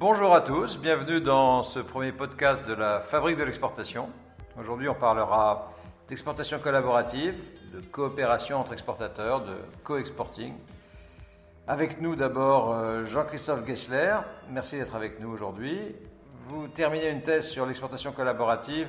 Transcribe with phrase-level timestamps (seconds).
[0.00, 4.08] Bonjour à tous, bienvenue dans ce premier podcast de la Fabrique de l'exportation.
[4.58, 5.74] Aujourd'hui, on parlera
[6.08, 7.34] d'exportation collaborative,
[7.74, 9.52] de coopération entre exportateurs, de
[9.84, 10.54] co-exporting.
[11.68, 14.16] Avec nous d'abord euh, Jean-Christophe Gessler,
[14.48, 15.78] merci d'être avec nous aujourd'hui.
[16.48, 18.88] Vous terminez une thèse sur l'exportation collaborative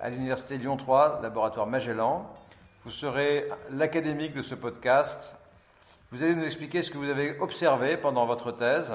[0.00, 2.28] à l'Université Lyon 3, laboratoire Magellan.
[2.84, 5.36] Vous serez l'académique de ce podcast.
[6.10, 8.92] Vous allez nous expliquer ce que vous avez observé pendant votre thèse,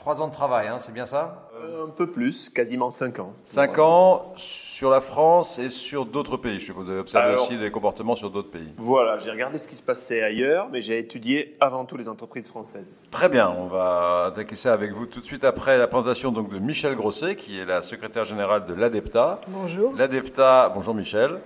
[0.00, 3.34] Trois ans de travail, hein, c'est bien ça euh, Un peu plus, quasiment cinq ans.
[3.44, 6.58] Cinq ans sur la France et sur d'autres pays.
[6.58, 8.72] Je suppose vous avez observé aussi des comportements sur d'autres pays.
[8.78, 12.48] Voilà, j'ai regardé ce qui se passait ailleurs, mais j'ai étudié avant tout les entreprises
[12.48, 12.98] françaises.
[13.10, 16.48] Très bien, on va attaquer ça avec vous tout de suite après la présentation donc,
[16.48, 19.42] de Michel Grosset, qui est la secrétaire générale de l'ADEPTA.
[19.48, 19.92] Bonjour.
[19.94, 21.42] L'ADEPTA, bonjour Michel.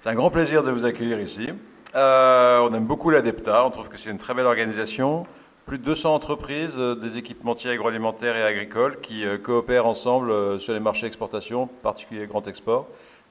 [0.00, 1.50] C'est un grand plaisir de vous accueillir ici.
[1.94, 5.26] Euh, on aime beaucoup l'ADEPTA, on trouve que c'est une très belle organisation
[5.68, 10.58] plus de 200 entreprises, euh, des équipementiers agroalimentaires et agricoles qui euh, coopèrent ensemble euh,
[10.58, 12.88] sur les marchés d'exportation, particulier grand export.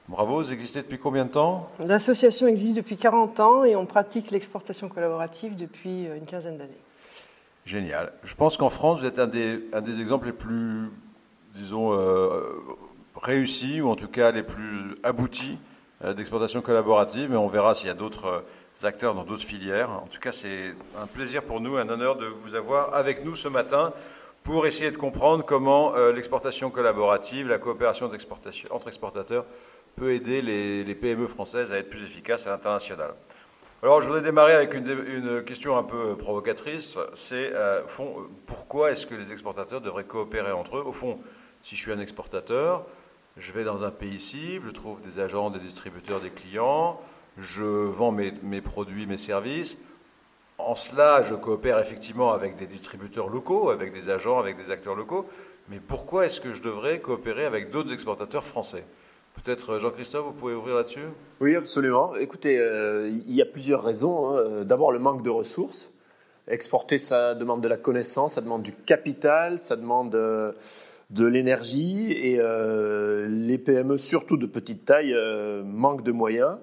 [0.08, 1.68] Bravo, vous existez depuis combien de temps?
[1.80, 6.80] L'association existe depuis 40 ans et on pratique l'exportation collaborative depuis une quinzaine d'années.
[7.66, 8.12] Génial.
[8.22, 10.88] Je pense qu'en France, vous êtes un des, un des exemples les plus,
[11.54, 11.90] disons,
[13.20, 15.58] réussis ou en tout cas les plus aboutis
[16.16, 18.44] d'exportation collaborative, mais on verra s'il y a d'autres
[18.84, 19.90] acteurs dans d'autres filières.
[19.90, 23.34] En tout cas, c'est un plaisir pour nous, un honneur de vous avoir avec nous
[23.34, 23.92] ce matin
[24.42, 28.06] pour essayer de comprendre comment euh, l'exportation collaborative, la coopération
[28.70, 29.44] entre exportateurs
[29.96, 33.14] peut aider les, PME françaises à être plus efficaces à l'international.
[33.82, 36.96] Alors, je voudrais démarrer avec une, question un peu provocatrice.
[37.14, 37.82] C'est, euh,
[38.46, 40.84] pourquoi est-ce que les exportateurs devraient coopérer entre eux?
[40.84, 41.18] Au fond,
[41.62, 42.86] si je suis un exportateur,
[43.36, 47.00] je vais dans un pays cible, je trouve des agents, des distributeurs, des clients,
[47.40, 49.76] je vends mes, produits, mes services.
[50.58, 54.96] En cela, je coopère effectivement avec des distributeurs locaux, avec des agents, avec des acteurs
[54.96, 55.26] locaux.
[55.70, 58.84] Mais pourquoi est-ce que je devrais coopérer avec d'autres exportateurs français?
[59.44, 61.04] Peut-être euh, Jean-Christophe, vous pouvez ouvrir là-dessus?
[61.40, 62.16] Oui, absolument.
[62.16, 64.36] Écoutez, euh, il y a plusieurs raisons.
[64.36, 64.64] Hein.
[64.64, 65.92] D'abord, le manque de ressources.
[66.48, 70.52] Exporter, ça demande de la connaissance, ça demande du capital, ça demande euh,
[71.10, 72.10] de l'énergie.
[72.12, 72.40] Et
[73.28, 75.14] les PME, surtout de petite taille,
[75.64, 76.56] manquent de moyens.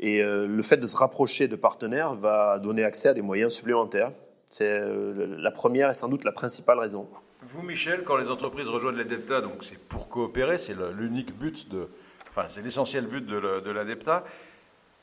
[0.00, 3.52] Et euh, le fait de se rapprocher de partenaires va donner accès à des moyens
[3.52, 4.12] supplémentaires.
[4.48, 7.06] C'est euh, la première et sans doute la principale raison.
[7.42, 11.88] Vous, Michel, quand les entreprises rejoignent l'ADEPTA, donc c'est pour coopérer, c'est l'unique but de,
[12.28, 14.24] enfin c'est l'essentiel but de, de l'ADEPTA.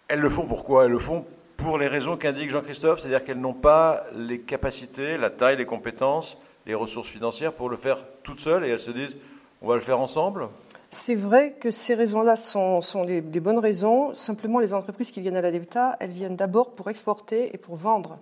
[0.08, 0.86] Elles le font pourquoi?
[0.86, 1.26] Elles le font
[1.58, 6.38] pour les raisons qu'indique Jean-Christophe, c'est-à-dire qu'elles n'ont pas les capacités, la taille, les compétences,
[6.66, 9.18] les ressources financières pour le faire toutes seules et elles se disent
[9.62, 10.50] on va le faire ensemble?
[10.90, 14.14] C'est vrai que ces raisons-là sont, les, bonnes raisons.
[14.14, 17.76] Simplement, les entreprises qui viennent à la l'ADEPTA, elles viennent d'abord pour exporter et pour
[17.76, 18.18] vendre.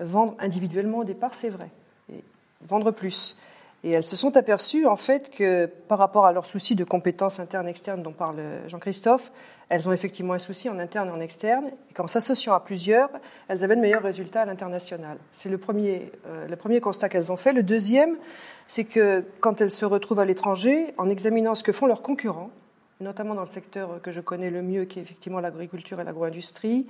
[0.00, 1.68] Vendre individuellement au départ, c'est vrai.
[2.62, 3.36] Vendre plus.
[3.86, 7.38] Et elles se sont aperçues, en fait, que par rapport à leur souci de compétences
[7.38, 9.30] internes et externes dont parle Jean-Christophe,
[9.68, 11.66] elles ont effectivement un souci en interne et en externe.
[11.88, 13.08] Et qu'en s'associant à plusieurs,
[13.46, 15.18] elles avaient de meilleurs résultats à l'international.
[15.34, 17.52] C'est le premier, euh, le premier constat qu'elles ont fait.
[17.52, 18.16] Le deuxième,
[18.66, 22.50] c'est que quand elles se retrouvent à l'étranger, en examinant ce que font leurs concurrents,
[22.98, 26.88] notamment dans le secteur que je connais le mieux, qui est effectivement l'agriculture et l'agro-industrie,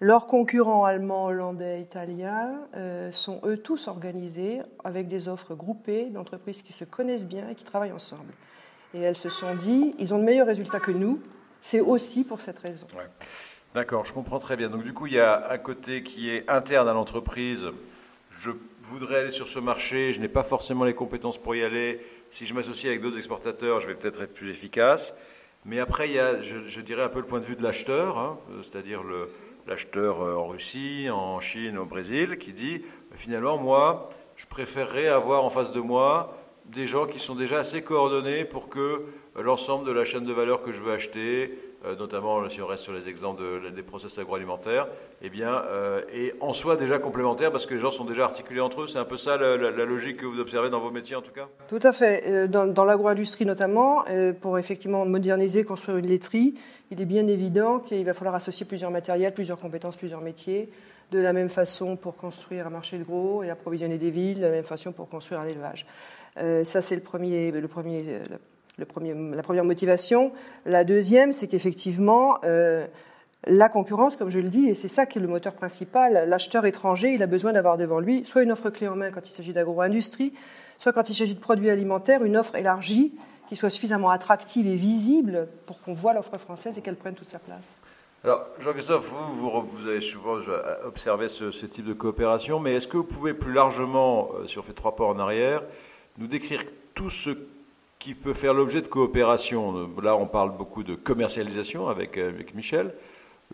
[0.00, 6.62] leurs concurrents allemands, hollandais, italiens euh, sont eux tous organisés avec des offres groupées d'entreprises
[6.62, 8.32] qui se connaissent bien et qui travaillent ensemble.
[8.94, 11.20] Et elles se sont dit, ils ont de meilleurs résultats que nous,
[11.60, 12.86] c'est aussi pour cette raison.
[13.74, 14.68] D'accord, je comprends très bien.
[14.68, 17.66] Donc du coup, il y a un côté qui est interne à l'entreprise.
[18.38, 18.50] Je
[18.90, 22.04] voudrais aller sur ce marché, je n'ai pas forcément les compétences pour y aller.
[22.30, 25.14] Si je m'associe avec d'autres exportateurs, je vais peut-être être plus efficace.
[25.64, 28.18] Mais après, il y a, je, dirais, un peu le point de vue de l'acheteur,
[28.18, 29.02] hein, c'est-à-dire
[29.66, 32.82] l'acheteur euh, en Russie, en Chine, au Brésil, qui dit,
[33.14, 37.82] finalement, moi, je préférerais avoir en face de moi des gens qui sont déjà assez
[37.82, 39.06] coordonnés pour que
[39.36, 42.84] l'ensemble de la chaîne de valeur que je veux acheter, euh, notamment si on reste
[42.84, 43.42] sur les exemples
[43.74, 44.86] des process agroalimentaires,
[45.22, 48.60] eh bien, euh, est en soi déjà complémentaire parce que les gens sont déjà articulés
[48.60, 48.86] entre eux.
[48.86, 51.48] C'est un peu ça la, logique que vous observez dans vos métiers en tout cas?
[51.68, 52.24] Tout à fait.
[52.26, 54.04] Euh, dans, dans l'agro-industrie notamment,
[54.40, 56.54] pour effectivement moderniser, construire une laiterie,
[56.90, 60.70] il est bien évident qu'il va falloir associer plusieurs matériels, plusieurs compétences, plusieurs métiers.
[61.10, 64.46] De la même façon pour construire un marché de gros et approvisionner des villes, de
[64.46, 65.84] la même façon pour construire un élevage.
[66.36, 67.52] ça, c'est le premier,
[68.78, 70.32] la première motivation.
[70.66, 72.86] La deuxième, c'est qu'effectivement, euh,
[73.46, 76.64] la concurrence, comme je le dis, et c'est ça qui est le moteur principal, l'acheteur
[76.64, 79.32] étranger, il a besoin d'avoir devant lui soit une offre clé en main quand il
[79.32, 80.32] s'agit d'agro-industrie,
[80.78, 83.12] soit quand il s'agit de produits alimentaires, une offre élargie
[83.48, 87.28] qui soit suffisamment attractive et visible pour qu'on voit l'offre française et qu'elle prenne toute
[87.28, 87.80] sa place.
[88.24, 90.38] Alors, Jean-Christophe, vous, vous, avez souvent
[90.84, 94.62] observé ce, type de coopération, mais est-ce que vous pouvez plus largement, euh, si on
[94.62, 95.62] fait trois pas en arrière,
[96.18, 96.62] nous décrire
[96.94, 97.30] tout ce
[98.02, 99.88] qui peut faire l'objet de coopération.
[100.02, 102.92] Là, on parle beaucoup de commercialisation avec, avec Michel.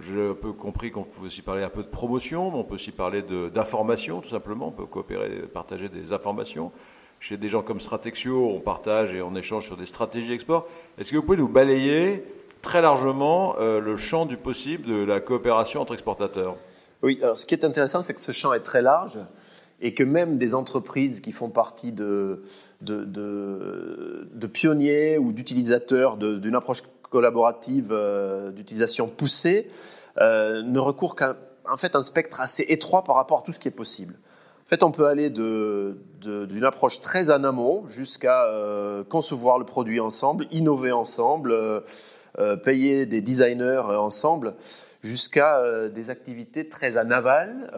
[0.01, 2.77] J'ai un peu compris qu'on peut aussi parler un peu de promotion, mais on peut
[2.77, 3.23] aussi parler
[3.53, 4.69] d'information, tout simplement.
[4.69, 6.73] On peut coopérer, partager des informations.
[7.21, 10.67] Chez des gens comme Stratexio, on partage et on échange sur des stratégies export.
[10.97, 12.25] Est-ce que vous pouvez nous balayer
[12.63, 16.57] très largement euh, le champ du possible de la coopération entre exportateurs?
[17.03, 19.19] Oui, alors ce qui est intéressant, c'est que ce champ est très large
[19.81, 22.43] et que même des entreprises qui font partie de,
[22.81, 29.69] de, pionniers ou d'utilisateurs d'une approche collaborative euh, d'utilisation poussée
[30.19, 31.37] euh, ne recourent qu'à
[31.77, 34.15] fait, un spectre assez étroit par rapport à tout ce qui est possible.
[34.67, 40.01] En fait, on peut aller d'une approche très en amont jusqu'à euh, concevoir le produit
[40.01, 41.55] ensemble, innover ensemble,
[42.63, 44.55] payer des designers ensemble,
[45.03, 47.71] jusqu'à des activités très en aval,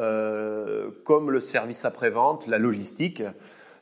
[1.05, 3.23] comme le service après-vente, la logistique.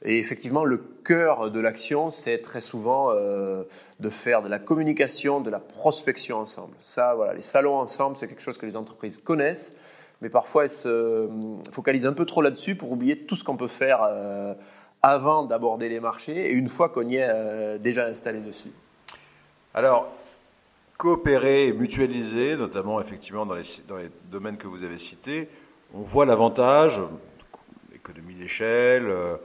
[0.05, 3.65] Et effectivement, le cœur de l'action, c'est très souvent euh,
[3.99, 6.75] de faire de la communication, de la prospection ensemble.
[6.83, 9.73] Ça, voilà, les salons ensemble, c'est quelque chose que les entreprises connaissent,
[10.23, 11.29] mais parfois elles se euh,
[11.73, 14.55] focalisent un peu trop là-dessus pour oublier tout ce qu'on peut faire euh,
[15.03, 18.71] avant d'aborder les marchés et une fois qu'on y est déjà installé dessus.
[19.75, 20.09] Alors,
[20.99, 23.63] coopérer et mutualiser, notamment effectivement dans les,
[24.31, 25.49] domaines que vous avez cités,
[25.95, 27.01] on voit l'avantage,
[27.95, 29.37] économie d'échelle, euh,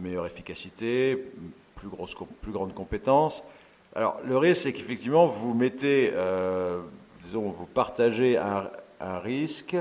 [0.00, 1.22] meilleure efficacité,
[1.76, 3.44] plus, grosse, plus grande compétence.
[3.94, 6.80] Alors, le risque, c'est qu'effectivement, vous mettez, euh,
[7.24, 8.70] disons, vous partagez un,
[9.22, 9.76] risque,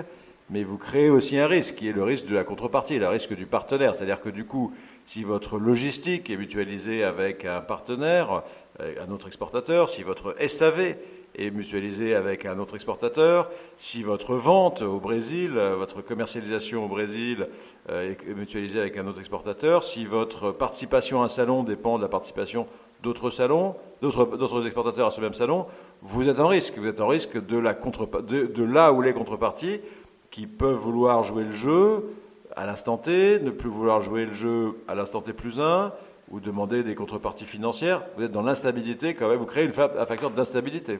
[0.49, 3.33] mais vous créez aussi un risque, qui est le risque de la contrepartie, le risque
[3.33, 3.95] du partenaire.
[3.95, 4.73] C'est-à-dire que du coup,
[5.05, 8.39] si votre logistique est mutualisée avec un partenaire, euh,
[8.79, 10.95] un autre exportateur, si votre SAV
[11.37, 17.47] est mutualisé avec un autre exportateur, si votre vente au Brésil, votre commercialisation au Brésil
[17.89, 22.03] euh, est mutualisée avec un autre exportateur, si votre participation à un salon dépend de
[22.03, 22.67] la participation
[23.03, 25.67] d'autres salons, d'autres exportateurs à ce même salon,
[26.01, 26.77] vous êtes en risque.
[26.77, 29.79] Vous êtes en risque de, la de, de là où les contreparties
[30.31, 32.03] qui peuvent vouloir jouer le jeu
[32.55, 35.91] à l'instant T, ne plus vouloir jouer le jeu à l'instant T plus 1,
[36.31, 40.05] ou demander des contreparties financières, vous êtes dans l'instabilité quand même, vous créez une, un
[40.05, 40.99] facteur d'instabilité.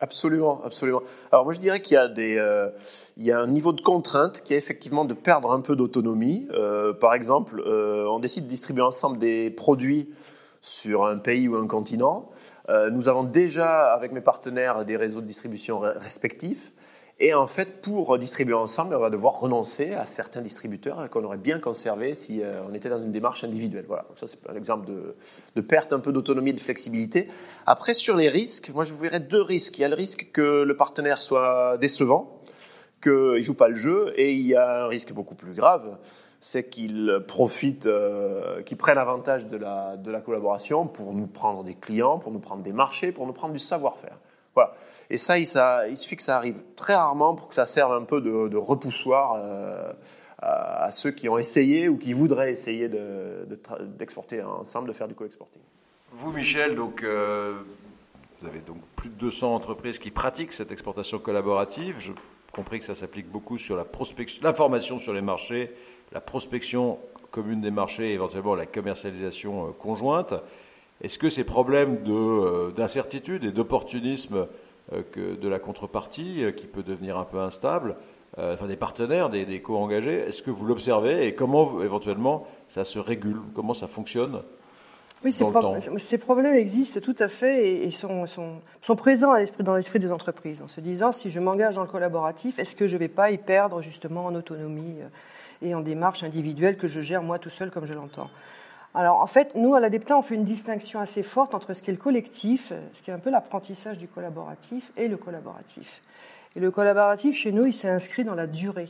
[0.00, 1.02] Absolument, absolument.
[1.30, 2.68] Alors moi je dirais qu'il y a des, euh,
[3.16, 6.48] y a un niveau de contrainte qui est effectivement de perdre un peu d'autonomie.
[6.52, 10.10] Euh, par exemple, euh, on décide de distribuer ensemble des produits
[10.60, 12.30] sur un pays ou un continent.
[12.68, 16.72] nous avons déjà avec mes partenaires des réseaux de distribution respectifs.
[17.20, 21.36] Et en fait, pour distribuer ensemble, on va devoir renoncer à certains distributeurs qu'on aurait
[21.36, 23.84] bien conservés si euh, on était dans une démarche individuelle.
[23.86, 24.04] Voilà.
[24.16, 24.90] Ça, c'est un exemple
[25.54, 27.28] de, perte un peu d'autonomie et de flexibilité.
[27.66, 29.78] Après, sur les risques, moi, je vous verrais deux risques.
[29.78, 32.40] Il y a le risque que le partenaire soit décevant,
[33.00, 35.96] qu'il ne joue pas le jeu, et il y a un risque beaucoup plus grave,
[36.40, 41.62] c'est qu'il profite, euh, qu'il prenne avantage de la, de la collaboration pour nous prendre
[41.62, 44.18] des clients, pour nous prendre des marchés, pour nous prendre du savoir-faire.
[44.54, 44.74] Voilà.
[45.10, 47.92] Et ça il, ça, il suffit que ça arrive très rarement pour que ça serve
[47.92, 49.92] un peu de, repoussoir euh,
[50.40, 52.88] à, ceux qui ont essayé ou qui voudraient essayer
[53.98, 55.62] d'exporter ensemble, de faire du co-exporting.
[56.12, 57.54] Vous, Michel, donc, euh,
[58.40, 61.96] vous avez donc plus de 200 entreprises qui pratiquent cette exportation collaborative.
[61.98, 62.14] J'ai
[62.52, 65.72] compris que ça s'applique beaucoup sur la prospection, l'information sur les marchés,
[66.12, 66.98] la prospection
[67.32, 70.34] commune des marchés et éventuellement la commercialisation euh, conjointe.
[71.04, 71.98] Est-ce que ces problèmes
[72.74, 74.46] d'incertitude et d'opportunisme
[74.92, 77.96] euh, de la contrepartie, euh, qui peut devenir un peu instable,
[78.38, 80.24] euh, enfin des partenaires, des, co-engagés.
[80.28, 83.38] Est-ce que vous l'observez et comment éventuellement ça se régule?
[83.54, 84.42] Comment ça fonctionne
[85.24, 85.46] oui, ces,
[85.96, 90.60] ces, problèmes existent tout à fait et, sont, sont, sont, présents dans l'esprit des entreprises,
[90.60, 93.30] en se disant si je m'engage dans le collaboratif, est-ce que je ne vais pas
[93.30, 94.96] y perdre justement en autonomie
[95.62, 98.28] et en démarche individuelle que je gère moi tout seul comme je l'entends?
[98.94, 101.90] Alors en fait, nous à l'ADEPTA, on fait une distinction assez forte entre ce qui
[101.90, 106.00] est le collectif, ce qui est un peu l'apprentissage du collaboratif, et le collaboratif.
[106.54, 108.88] Et le collaboratif, chez nous, il s'est inscrit dans la durée.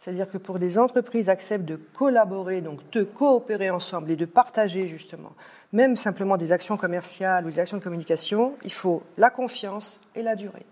[0.00, 4.88] C'est-à-dire que pour des entreprises acceptent de collaborer, donc de coopérer ensemble et de partager
[4.88, 5.32] justement,
[5.72, 10.22] même simplement des actions commerciales ou des actions de communication, il faut la confiance et
[10.22, 10.66] la durée.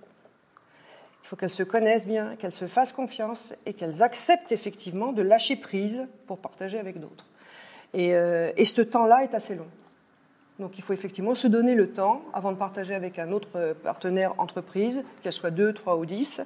[1.22, 5.22] Il faut qu'elles se connaissent bien, qu'elles se fassent confiance et qu'elles acceptent effectivement de
[5.22, 7.26] lâcher prise pour partager avec d'autres.
[7.94, 9.66] Euh, et, ce temps-là est assez long.
[10.58, 14.34] Donc il faut effectivement se donner le temps avant de partager avec un autre partenaire
[14.38, 16.42] entreprise, qu'elle soit deux, trois ou dix,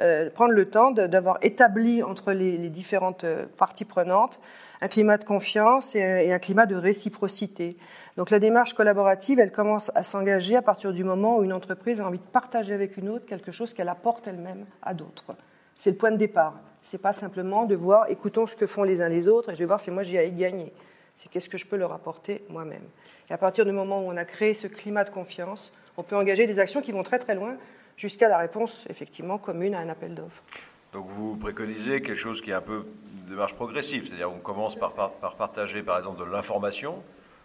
[0.00, 4.40] euh, prendre le temps d'avoir établi entre les, différentes euh, parties prenantes
[4.80, 7.76] un climat de confiance et, un climat de réciprocité.
[8.16, 12.00] Donc la démarche collaborative, elle commence à s'engager à partir du moment où une entreprise
[12.00, 15.36] a envie de partager avec une autre quelque chose qu'elle apporte elle-même à d'autres.
[15.76, 16.54] C'est le point de départ.
[16.82, 19.60] C'est pas simplement de voir, écoutons ce que font les uns les autres et je
[19.60, 20.72] vais voir si moi j'y ai gagné
[21.22, 22.82] c'est qu'est-ce que je peux leur apporter moi-même.
[23.30, 26.16] Et à partir du moment où on a créé ce climat de confiance, on peut
[26.16, 27.56] engager des actions qui vont très très loin
[27.96, 30.42] jusqu'à la réponse effectivement commune à un appel d'offres.
[30.92, 32.84] Donc vous préconisez quelque chose qui est un peu
[33.24, 37.02] de démarche progressive, c'est-à-dire on commence par, par, partager par exemple de l'information.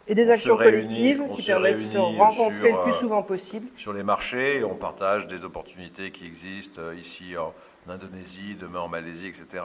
[0.10, 3.68] Et des actions collectives qui permettent de se rencontrer le plus euh, souvent possible.
[3.76, 7.54] Sur les marchés, on partage des opportunités qui existent euh, ici en
[7.90, 9.64] Indonésie, demain en Malaisie, etc.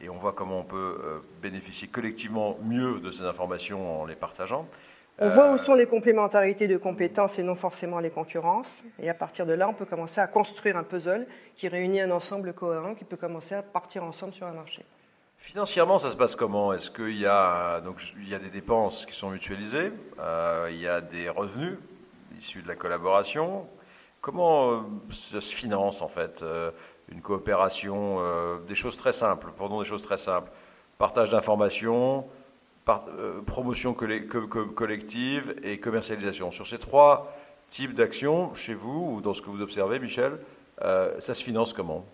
[0.00, 4.14] Et on voit comment on peut euh, bénéficier collectivement mieux de ces informations en les
[4.14, 4.66] partageant.
[5.20, 8.84] On voit où sont les complémentarités de compétences et non forcément les concurrences.
[9.00, 11.26] Et à partir de là, on peut commencer à construire un puzzle
[11.56, 14.84] qui réunit un ensemble cohérent qui peut commencer à partir ensemble sur un marché.
[15.38, 16.72] Financièrement, ça se passe comment?
[16.72, 20.80] Est-ce qu'il y, a, donc, il y a des dépenses qui sont mutualisées euh, Il
[20.80, 21.78] y a des revenus
[22.38, 23.66] issus de la collaboration?
[24.20, 26.42] Comment euh, ça se finance en fait?
[26.42, 26.70] Euh,
[27.12, 28.18] une coopération
[28.66, 30.50] Des choses très simples, prenons des choses très simples.
[30.98, 32.26] Partage d'informations,
[32.88, 36.50] euh, promotion collective et commercialisation.
[36.50, 37.36] Sur ces trois
[37.68, 40.38] types d'actions, chez vous ou dans ce que vous observez, Michel,
[40.82, 42.06] euh, ça se finance comment?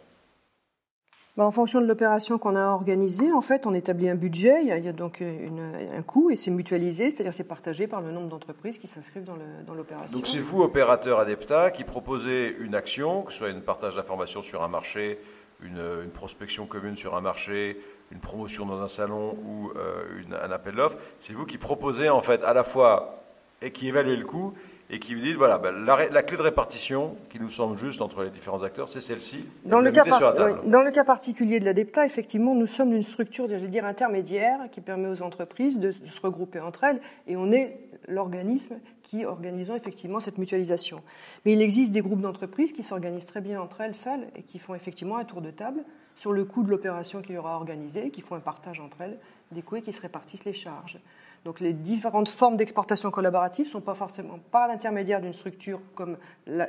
[1.42, 4.88] En fonction de l'opération qu'on a organisée, en fait, on établit un budget, il y
[4.88, 8.86] a, donc un coût et c'est mutualisé, c'est-à-dire c'est partagé par le nombre d'entreprises qui
[8.86, 10.16] s'inscrivent dans l'opération.
[10.16, 14.42] donc c'est vous, opérateur Adepta, qui proposez une action, que ce soit une partage d'informations
[14.42, 15.18] sur un marché,
[15.62, 17.80] une, prospection commune sur un marché,
[18.12, 22.20] une promotion dans un salon ou euh, un appel d'offres, c'est vous qui proposez en
[22.20, 23.24] fait à la fois
[23.62, 24.54] et qui évaluez le coût
[24.94, 28.22] et qui vous dites voilà ben, la, clé de répartition qui nous semble juste entre
[28.22, 29.44] les différents acteurs, c'est celle-ci.
[29.64, 33.66] Dans, le cas dans le cas particulier de l'ADEPTA, effectivement, nous sommes une structure, je
[33.66, 38.78] dire, intermédiaire qui permet aux entreprises de, se regrouper entre elles et on est l'organisme
[39.02, 41.02] qui organisons effectivement cette mutualisation.
[41.44, 44.60] Mais il existe des groupes d'entreprises qui s'organisent très bien entre elles seules et qui
[44.60, 45.82] font effectivement un tour de table
[46.14, 49.18] sur le coût de l'opération qu'il y aura organisée, qui font un partage entre elles
[49.50, 50.98] des coûts et qui se répartissent les charges.
[51.44, 56.16] Donc les différentes formes d'exportation collaborative ne sont pas forcément par l'intermédiaire d'une structure comme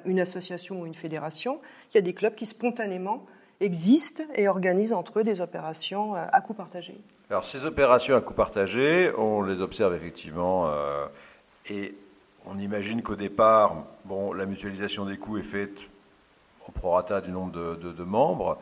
[0.06, 1.62] une association ou une fédération.
[1.92, 3.26] Il y a des clubs qui spontanément
[3.62, 6.98] existent et organisent entre eux des opérations euh, à coût partagé.
[7.30, 11.08] Alors ces opérations à coût partagé, on les observe effectivement euh,
[11.70, 11.96] et
[12.46, 15.80] on imagine qu'au départ, bon, la mutualisation des coûts est faite
[16.68, 18.58] au prorata du nombre de membres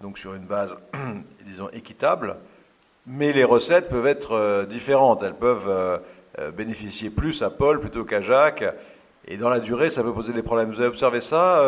[0.00, 0.76] donc sur une base,
[1.46, 2.36] disons, équitable,
[3.06, 5.22] mais les recettes peuvent être euh, différentes.
[5.22, 5.98] Elles peuvent euh,
[6.38, 8.64] euh, bénéficier plus à Paul plutôt qu'à Jacques.
[9.26, 10.68] Et dans la durée, ça peut poser des problèmes.
[10.70, 11.62] Vous avez observé ça,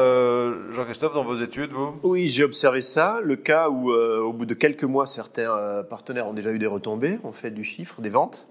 [0.73, 1.95] Jean-Christophe, dans vos études, vous?
[2.03, 3.21] Oui, j'ai observé ça.
[3.23, 7.19] Le cas où, au bout de quelques mois, certains partenaires ont déjà eu des retombées,
[7.25, 8.47] ont fait du chiffre, des ventes,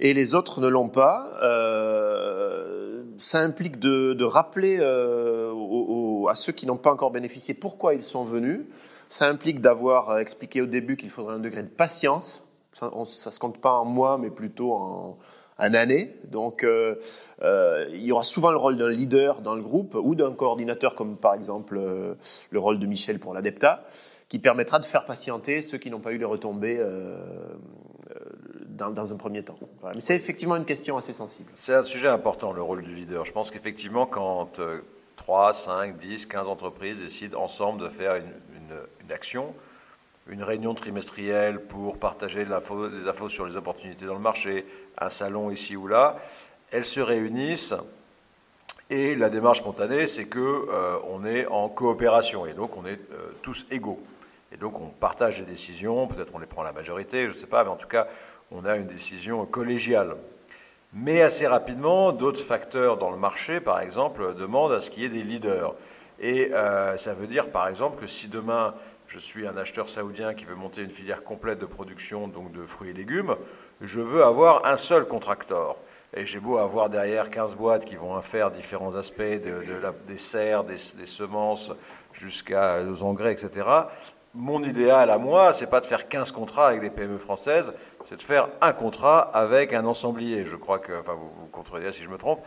[0.00, 1.30] et les autres ne l'ont pas.
[3.18, 8.62] ça implique de, rappeler à ceux qui n'ont pas encore bénéficié pourquoi ils sont venus.
[9.10, 12.42] Ça implique d'avoir expliqué au début qu'il faudrait un degré de patience.
[12.72, 15.18] Ça ne se compte pas en mois, mais plutôt en,
[15.60, 16.14] en années.
[16.24, 16.96] Donc, euh,
[17.42, 20.94] euh, il y aura souvent le rôle d'un leader dans le groupe ou d'un coordinateur,
[20.94, 22.14] comme par exemple euh,
[22.50, 23.84] le rôle de Michel pour l'Adepta,
[24.28, 26.80] qui permettra de faire patienter ceux qui n'ont pas eu les retombées
[28.68, 29.58] dans, un premier temps.
[29.92, 31.50] Mais c'est effectivement une question assez sensible.
[31.56, 33.24] C'est un sujet important, le rôle du leader.
[33.24, 34.60] Je pense qu'effectivement, quand
[35.16, 38.32] 3, 5, 10, 15 entreprises décident ensemble de faire une,
[39.02, 39.54] une, action,
[40.28, 44.66] une réunion trimestrielle pour partager des infos sur les opportunités dans le marché,
[44.98, 46.16] un salon ici ou là.
[46.70, 47.74] Elles se réunissent
[48.90, 52.98] et la démarche spontanée, c'est que euh, on est en coopération et donc on est
[53.12, 54.00] euh, tous égaux.
[54.52, 57.38] Et donc on partage les décisions, peut-être on les prend à la majorité, je ne
[57.38, 58.08] sais pas, mais en tout cas
[58.50, 60.16] on a une décision collégiale.
[60.92, 65.06] Mais assez rapidement, d'autres facteurs dans le marché, par exemple, demandent à ce qu'il y
[65.06, 65.74] ait des leaders.
[66.20, 68.74] Et euh, ça veut dire, par exemple, que si demain
[69.06, 72.64] je suis un acheteur saoudien qui veut monter une filière complète de production donc de
[72.64, 73.34] fruits et légumes,
[73.80, 75.76] je veux avoir un seul contracteur.
[76.14, 79.62] Et j'ai beau avoir derrière 15 boîtes qui vont faire différents aspects de,
[80.06, 81.72] des serres, des, semences,
[82.12, 83.66] jusqu'aux engrais, etc.
[84.34, 87.72] Mon idéal à moi, c'est pas de faire 15 contrats avec des PME françaises,
[88.08, 90.44] c'est de faire un contrat avec un ensemblier.
[90.44, 92.40] Je crois que, enfin, vous, vous contredirez si je me trompe,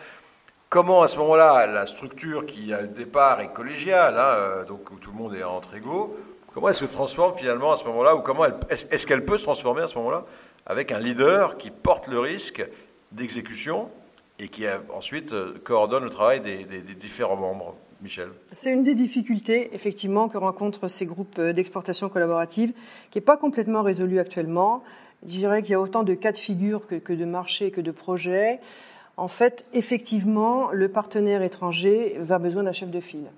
[0.74, 4.96] Comment à ce moment-là, la structure qui, au départ, est collégiale, hein, euh, donc où
[4.96, 6.18] tout le monde est entre égaux,
[6.52, 9.84] comment elle se transforme finalement à ce moment-là, ou comment est-ce qu'elle peut se transformer
[9.84, 10.26] à ce moment-là
[10.66, 12.68] avec un leader qui porte le risque
[13.12, 13.90] d'exécution
[14.40, 16.66] et qui ensuite euh, coordonne le travail des,
[17.00, 18.30] différents membres Michel?
[18.52, 22.74] C'est une des difficultés, effectivement, que rencontrent ces groupes euh, d'exportation collaborative,
[23.12, 24.84] qui n'est pas complètement résolue actuellement.
[25.22, 27.80] Je dirais qu'il y a autant de cas de figure que, que de marchés, que
[27.80, 28.60] de projets
[29.18, 33.30] en fait, effectivement, le partenaire étranger va besoin d'un chef de file.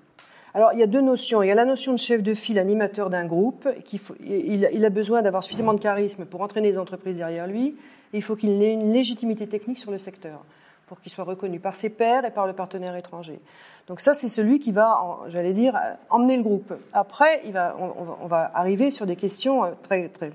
[0.54, 1.42] Alors, il y a deux notions.
[1.42, 3.68] Il y a la notion de chef de file, animateur d'un groupe.
[3.84, 7.76] Qui il, a besoin d'avoir suffisamment de charisme pour entraîner les entreprises derrière lui.
[8.14, 10.44] Il faut qu'il ait une légitimité technique sur le secteur
[10.86, 13.40] pour qu'il soit reconnu par ses pairs et par le partenaire étranger.
[13.86, 15.78] Donc ça, c'est celui qui va, j'allais dire,
[16.10, 16.72] emmener le groupe.
[16.92, 20.30] Après, il va, on, va arriver sur des questions euh, très, très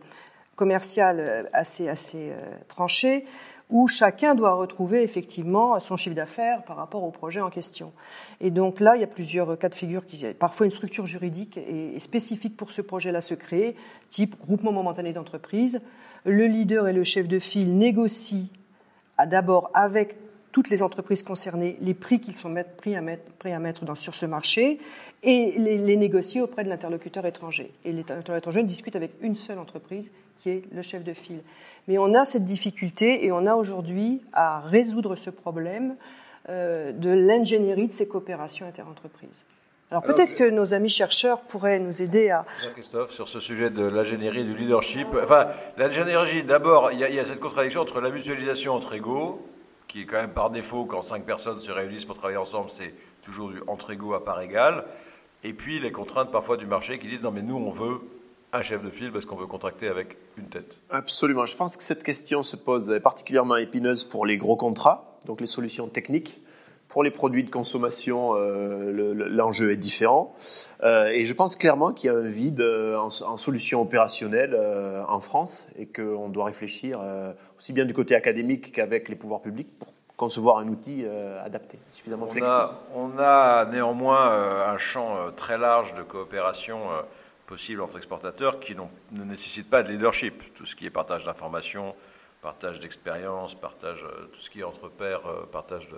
[0.56, 3.26] commerciales euh, assez, assez euh, tranchées,
[3.72, 7.94] où chacun doit retrouver effectivement son chiffre d'affaires par rapport au projet en question.
[8.42, 10.06] Et donc là, il y a plusieurs cas de figure.
[10.06, 13.76] Qui, parfois, une structure juridique est spécifique pour ce projet-là se crée,
[14.10, 15.80] type groupement momentané d'entreprise.
[16.26, 18.48] Le leader et le chef de file négocient
[19.26, 20.18] d'abord avec
[20.52, 24.80] toutes les entreprises concernées les prix qu'ils sont prêts à mettre, sur ce marché
[25.24, 27.72] et les, les négocier auprès de l'interlocuteur étranger.
[27.86, 31.42] Et l'interlocuteur étranger discute avec une seule entreprise qui est le chef de file.
[31.88, 35.96] Mais on a cette difficulté et on a aujourd'hui à résoudre ce problème
[36.50, 39.46] euh, de l'ingénierie de ces coopérations interentreprises.
[39.90, 42.46] Alors, peut-être que nos amis chercheurs pourraient nous aider à.
[42.64, 45.08] Jean-Christophe, sur ce sujet de l'ingénierie du leadership.
[45.22, 45.48] Enfin,
[45.78, 49.46] l'ingénierie, d'abord, il y, a cette contradiction entre la mutualisation entre égaux
[49.92, 52.94] qui est quand même par défaut, quand cinq personnes se réunissent pour travailler ensemble, c'est
[53.24, 54.86] toujours du entre égaux à part égale.
[55.44, 58.00] Et puis les contraintes parfois du marché qui disent non mais nous on veut
[58.54, 60.78] un chef de file parce qu'on veut contracter avec une tête.
[60.90, 61.46] Absolument.
[61.46, 65.48] Je pense que cette question se pose particulièrement épineuse pour les gros contrats, donc les
[65.48, 66.42] solutions techniques.
[66.90, 70.36] Pour les produits de consommation, euh, l'enjeu est différent.
[70.84, 74.60] Euh, et je pense clairement qu'il y a un vide euh, en, en solutions opérationnelles
[75.08, 77.00] en France et qu'on doit réfléchir
[77.58, 81.06] aussi bien du côté académique qu'avec les pouvoirs publics pour concevoir un outil
[81.46, 82.58] adapté, suffisamment on flexible.
[82.58, 84.30] A, on a néanmoins
[84.68, 86.80] un champ très large de coopération
[87.52, 88.78] possible entre exportateurs qui
[89.12, 90.54] ne nécessite pas de leadership.
[90.54, 91.94] Tout ce qui est partage d'informations,
[92.42, 95.98] partage d'expérience, partage, tout ce qui est entre pairs, partage de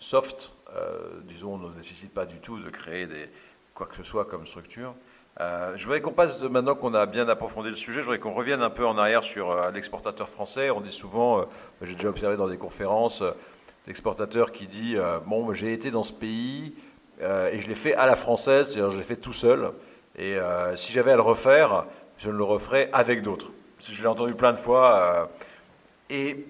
[0.00, 3.30] soft, euh, disons, ne nécessite pas du tout de créer des,
[3.74, 4.92] quoi que ce soit comme structure.
[5.38, 8.34] Euh, je voudrais qu'on passe, maintenant qu'on a bien approfondi le sujet, je voudrais qu'on
[8.34, 10.70] revienne un peu en arrière sur euh, l'exportateur français.
[10.70, 11.46] On dit souvent,
[11.80, 13.22] j'ai déjà observé dans des conférences,
[13.86, 16.74] l'exportateur qui dit Bon, j'ai été dans ce pays
[17.20, 19.70] et je l'ai fait à la française, c'est-à-dire je l'ai fait tout seul.
[20.18, 20.36] Et
[20.76, 21.84] si j'avais à le refaire,
[22.18, 23.50] je le referais avec d'autres.
[23.80, 25.30] Je l'ai entendu plein de fois.
[26.10, 26.44] et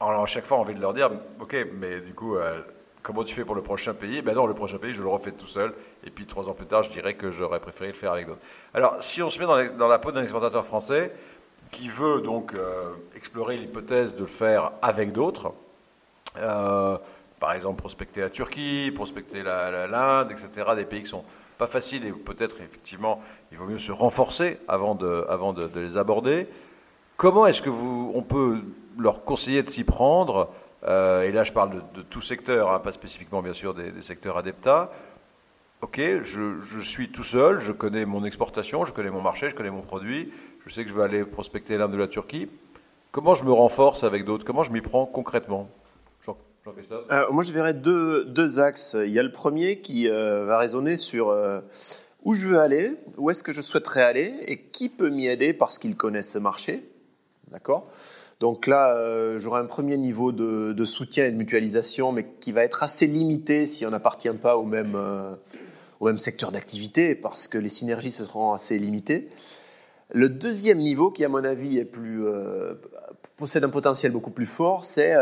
[0.00, 1.10] alors à chaque fois, on envie de leur dire,
[1.40, 2.60] ok, mais du coup, euh,
[3.02, 4.22] comment tu fais pour le prochain pays?
[4.22, 5.74] Ben non, le prochain pays, je le refais tout seul.
[6.06, 8.40] Et puis trois ans plus tard, je dirais que j'aurais préféré le faire avec d'autres.
[8.72, 9.44] Alors, si on se met
[9.76, 11.12] dans, la peau d'un exportateur français
[11.70, 15.52] qui veut donc euh, explorer l'hypothèse de le faire avec d'autres,
[16.38, 16.96] euh,
[17.38, 21.24] par exemple prospecter la Turquie, prospecter l'Inde, etc., des pays qui sont
[21.60, 23.20] pas faciles et peut-être effectivement
[23.52, 26.48] il vaut mieux se renforcer avant de, avant de, les aborder.
[27.18, 28.62] Comment est-ce que vous, on peut
[28.98, 30.48] leur conseiller de s'y prendre
[30.84, 34.38] euh, Et là, je parle de, tout secteur, hein, pas spécifiquement bien sûr des, secteurs
[34.38, 34.90] adepta.
[35.82, 39.70] Ok, je, suis tout seul, je connais mon exportation, je connais mon marché, je connais
[39.70, 40.32] mon produit,
[40.66, 42.48] je sais que je vais aller prospecter l'Inde de la Turquie.
[43.12, 44.46] Comment je me renforce avec d'autres?
[44.46, 45.68] Comment je m'y prends concrètement?
[46.64, 48.96] Jean-Christophe euh, Moi, je verrais deux, deux, axes.
[48.98, 51.34] Il y a le premier qui euh, va raisonner sur
[52.24, 55.52] où je veux aller, où est-ce que je souhaiterais aller et qui peut m'y aider
[55.52, 56.84] parce qu'il connaît ce marché.
[57.50, 57.90] D'accord?
[58.40, 62.64] Donc là, euh, j'aurai un premier niveau de, soutien et de mutualisation, mais qui va
[62.64, 65.34] être assez limité si on n'appartient pas au même, euh,
[66.00, 69.28] au même secteur d'activité, parce que les synergies seront assez limitées.
[70.12, 72.74] Le deuxième niveau, qui à mon avis est plus, euh,
[73.36, 75.14] possède un potentiel beaucoup plus fort, c'est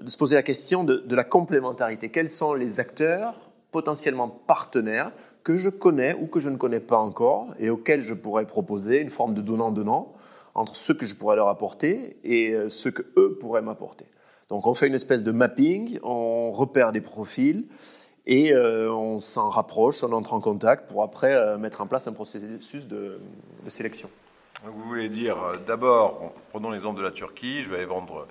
[0.00, 2.08] de se poser la question de, de la complémentarité.
[2.08, 3.34] Quels sont les acteurs
[3.70, 5.12] potentiellement partenaires
[5.44, 9.00] que je connais ou que je ne connais pas encore et auxquels je pourrais proposer
[9.00, 10.12] une forme de donnant-donnant
[10.54, 14.04] entre ce que je pourrais leur apporter et euh, ce que eux pourraient m'apporter.
[14.48, 17.64] Donc on fait une espèce de mapping, on repère des profils
[18.26, 22.06] et euh, on s'en rapproche, on entre en contact pour après euh, mettre en place
[22.06, 23.18] un processus de,
[23.68, 24.10] sélection.
[24.64, 28.28] Vous voulez dire, d'abord, prenons l'exemple de la Turquie, je vais aller vendre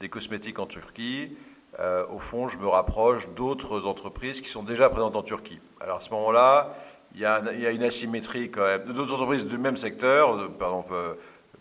[0.00, 1.36] des cosmétiques en Turquie.
[1.78, 5.60] au fond, je me rapproche d'autres entreprises qui sont déjà présentes en Turquie.
[5.80, 6.74] Alors à ce moment-là,
[7.14, 8.84] il y, a, une asymétrie quand même.
[8.84, 10.94] D'autres entreprises du même secteur, par exemple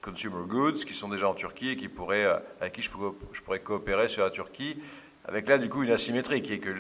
[0.03, 3.59] consumer goods qui sont déjà en Turquie et qui pourraient, euh, avec qui je pourrais,
[3.59, 4.77] coopérer sur la Turquie,
[5.25, 6.75] avec là du coup une asymétrie qui est que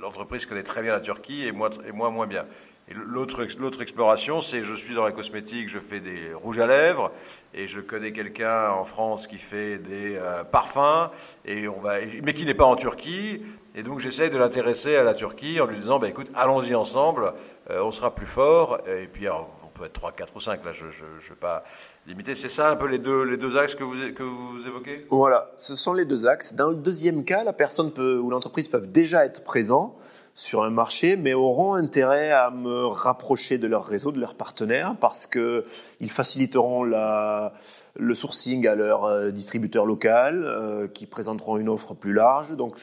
[0.00, 2.46] l'entreprise connaît très bien la Turquie et moi, et moi moins bien.
[2.92, 3.42] L'autre,
[3.80, 7.12] exploration, c'est je suis dans la cosmétique, je fais des rouges à lèvres,
[7.54, 11.10] et je connais quelqu'un en France qui fait des euh, parfums,
[11.46, 13.40] et on va, mais qui n'est pas en Turquie,
[13.74, 17.32] et donc j'essaye de l'intéresser à la Turquie en lui disant, bah, écoute, allons-y ensemble,
[17.70, 20.72] euh, on sera plus fort, et puis on peut être 3, 4 ou 5, là
[20.72, 21.64] je ne vais pas
[22.06, 22.34] limité.
[22.34, 25.06] C'est ça un peu les deux, les deux axes que vous, que vous évoquez?
[25.08, 26.54] Voilà, ce sont les deux axes.
[26.54, 29.96] Dans le deuxième cas, la personne peut, ou l'entreprise peuvent déjà être présents
[30.34, 34.96] sur un marché, mais auront intérêt à me rapprocher de leur réseau, de leurs partenaires,
[35.00, 35.64] parce que
[36.00, 42.12] ils faciliteront le sourcing à leur euh, distributeur local, euh, qui présenteront une offre plus
[42.12, 42.56] large.
[42.56, 42.76] Donc,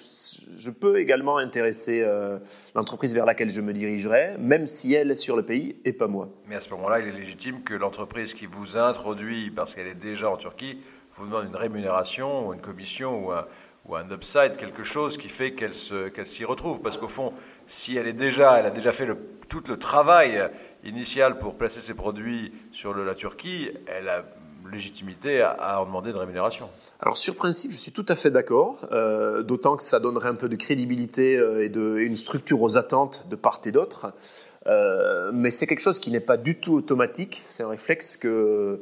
[0.57, 2.39] je peux également intéresser euh,
[2.73, 6.07] l'entreprise vers laquelle je me dirigerai, même si elle est sur le pays et pas
[6.07, 6.29] moi.
[6.47, 9.95] Mais à ce moment-là, il est légitime que l'entreprise qui vous introduit, parce qu'elle est
[9.95, 10.77] déjà en Turquie,
[11.17, 13.45] vous demande une rémunération ou une commission ou un
[13.85, 15.73] ou un upside, quelque chose qui fait qu'elle
[16.27, 16.81] s'y retrouve.
[16.81, 17.33] Parce qu'au fond,
[17.67, 19.07] si elle est déjà, elle a déjà fait
[19.49, 20.49] tout le travail
[20.83, 24.23] initial pour placer ses produits sur la Turquie, elle a
[24.69, 26.69] légitimité à, en demander de rémunération.
[26.99, 30.35] Alors sur principe, je suis tout à fait d'accord, euh, d'autant que ça donnerait un
[30.35, 34.13] peu de crédibilité euh, et une structure aux attentes de part et d'autre.
[34.67, 37.43] Euh, mais c'est quelque chose qui n'est pas du tout automatique.
[37.49, 38.81] C'est un réflexe que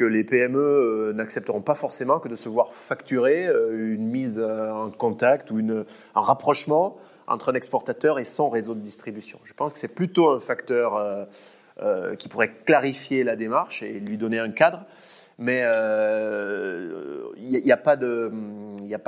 [0.00, 4.40] que les PME euh, n'accepteront pas forcément que de se voir facturer euh, une mise
[4.40, 9.38] en contact ou un rapprochement entre un exportateur et son réseau de distribution.
[9.44, 11.26] Je pense que c'est plutôt un facteur
[11.82, 14.86] euh, qui pourrait clarifier la démarche et lui donner un cadre,
[15.36, 15.58] mais
[17.36, 17.96] il n'y a, pas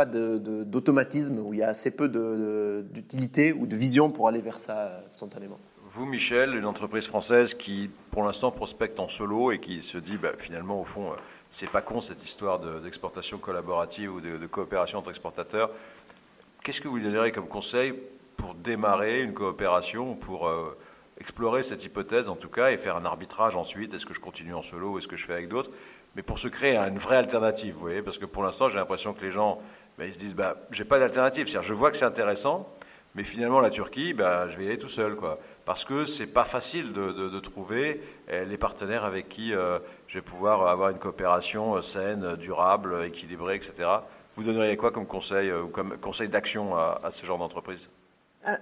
[0.07, 5.01] d'automatisme ou il y a assez peu d'utilité ou de vision pour aller vers ça
[5.09, 5.59] spontanément.
[5.95, 10.17] Vous, Michel, une entreprise française qui, pour l'instant, prospecte en solo et qui se dit,
[10.17, 11.17] bah, finalement, au fond, euh,
[11.51, 15.71] c'est pas con cette histoire d'exportation collaborative ou de, coopération entre exportateurs.
[16.65, 17.93] Qu'est-ce que vous lui donneriez comme conseil
[18.39, 20.79] pour démarrer une coopération, pour euh,
[21.21, 23.93] explorer cette hypothèse en tout cas et faire un arbitrage ensuite?
[23.93, 25.73] Est-ce que je continue en solo ou est-ce que je fais avec d'autres?
[26.17, 29.13] Mais pour se créer une vraie alternative, vous voyez, parce que pour l'instant, j'ai l'impression
[29.13, 29.61] que les gens,
[29.99, 31.49] bah, ils se disent, bah, j'ai pas d'alternative.
[31.49, 32.67] C'est-à-dire, je vois que c'est intéressant,
[33.15, 36.27] mais finalement, la Turquie, bah, je vais y aller tout seul, quoi parce que c'est
[36.27, 40.99] pas facile de, trouver eh, les partenaires avec qui euh, je vais pouvoir avoir une
[40.99, 43.89] coopération euh, saine, durable, équilibrée, etc.
[44.37, 47.91] Vous donneriez quoi comme conseil euh, ou comme conseil d'action à, ce genre d'entreprise?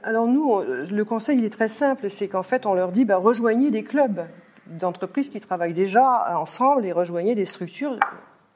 [0.03, 3.17] Alors nous, le conseil il est très simple, c'est qu'en fait on leur dit bah,
[3.17, 4.27] rejoignez des clubs
[4.67, 7.97] d'entreprises qui travaillent déjà ensemble et rejoignez des structures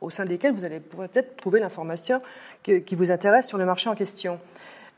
[0.02, 2.20] au sein desquelles vous allez peut-être trouver l'information
[2.62, 4.38] qui vous intéresse sur le marché en question.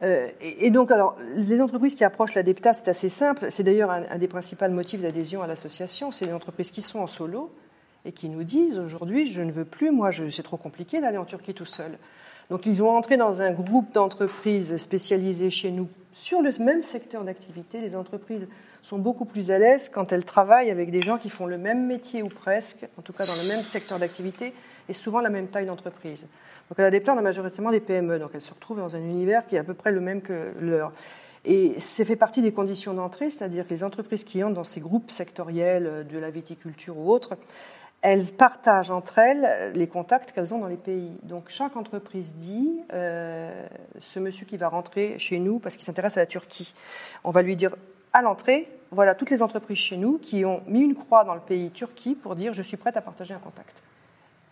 [0.02, 3.46] Euh, et, donc, alors, les entreprises qui approchent l'ADEPTA, c'est assez simple.
[3.50, 6.12] C'est d'ailleurs un, des principaux motifs d'adhésion à l'association.
[6.12, 7.50] C'est les entreprises qui sont en solo
[8.04, 11.24] et qui nous disent aujourd'hui, je ne veux plus, moi, c'est trop compliqué d'aller en
[11.24, 11.98] Turquie tout seul.
[12.50, 17.24] Donc, ils vont entrer dans un groupe d'entreprises spécialisées chez nous sur le même secteur
[17.24, 17.80] d'activité.
[17.80, 18.46] Les entreprises
[18.82, 21.86] sont beaucoup plus à l'aise quand elles travaillent avec des gens qui font le même
[21.86, 24.52] métier ou presque, en tout cas dans le même secteur d'activité,
[24.88, 26.22] et souvent la même taille d'entreprise.
[26.68, 29.46] Donc elle a des plans, majoritairement des PME, donc elle se retrouve dans un univers
[29.46, 30.92] qui est à peu près le même que leur.
[31.44, 34.80] Et c'est fait partie des conditions d'entrée, c'est-à-dire que les entreprises qui entrent dans ces
[34.80, 37.36] groupes sectoriels euh, de la viticulture ou autres,
[38.02, 41.18] elles partagent entre elles les contacts qu'elles ont dans les pays.
[41.22, 43.66] Donc chaque entreprise dit, euh,
[44.00, 46.74] ce monsieur qui va rentrer chez nous parce qu'il s'intéresse à la Turquie,
[47.24, 47.74] on va lui dire
[48.12, 51.40] à l'entrée, voilà toutes les entreprises chez nous qui ont mis une croix dans le
[51.40, 53.82] pays Turquie pour dire je suis prête à partager un contact.